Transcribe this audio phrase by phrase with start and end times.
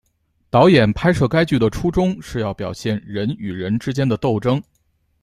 [0.49, 4.59] 导演拍摄该剧的初衷是要表现人与人之间的斗争。